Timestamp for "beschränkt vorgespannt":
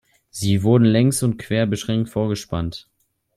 1.67-2.89